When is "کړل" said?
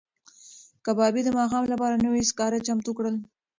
2.97-3.15